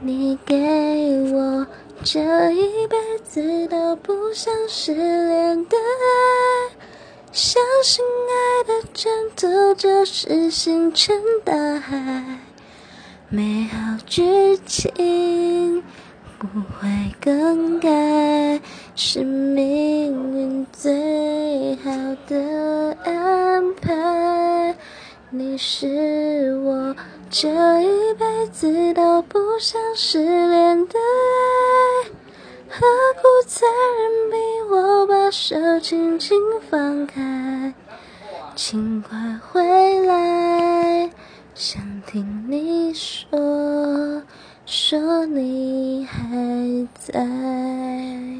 [0.00, 0.54] 你给
[1.32, 1.66] 我
[2.04, 2.20] 这
[2.52, 6.76] 一辈子都不想失联的爱，
[7.32, 12.40] 相信爱的征途就是星辰大海，
[13.30, 15.82] 美好剧情
[16.38, 16.88] 不会
[17.18, 18.60] 更改，
[18.94, 21.90] 是命运最好
[22.26, 24.76] 的安排。
[25.30, 26.65] 你是我
[27.30, 27.48] 这
[27.80, 32.10] 一辈子都不想失联的爱，
[32.68, 33.68] 何苦残
[33.98, 34.36] 忍逼
[34.70, 36.38] 我把手轻轻
[36.70, 37.74] 放开？
[38.54, 39.18] 请快
[39.50, 41.10] 回来，
[41.54, 44.22] 想听你说，
[44.64, 47.85] 说你还在。